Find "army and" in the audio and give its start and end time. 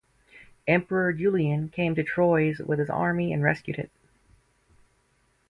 2.89-3.43